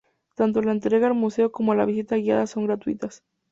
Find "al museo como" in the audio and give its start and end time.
1.05-1.75